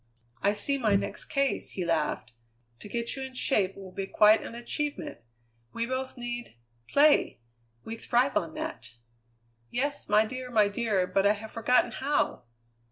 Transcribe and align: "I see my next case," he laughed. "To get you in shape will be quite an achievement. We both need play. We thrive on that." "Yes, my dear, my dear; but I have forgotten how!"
"I 0.41 0.53
see 0.53 0.79
my 0.79 0.95
next 0.95 1.25
case," 1.25 1.73
he 1.73 1.85
laughed. 1.85 2.31
"To 2.79 2.89
get 2.89 3.15
you 3.15 3.21
in 3.21 3.35
shape 3.35 3.75
will 3.77 3.91
be 3.91 4.07
quite 4.07 4.41
an 4.41 4.55
achievement. 4.55 5.19
We 5.73 5.85
both 5.85 6.17
need 6.17 6.55
play. 6.87 7.39
We 7.83 7.97
thrive 7.97 8.35
on 8.35 8.55
that." 8.55 8.93
"Yes, 9.69 10.09
my 10.09 10.25
dear, 10.25 10.49
my 10.49 10.69
dear; 10.69 11.05
but 11.05 11.27
I 11.27 11.33
have 11.33 11.51
forgotten 11.51 11.91
how!" 11.91 12.45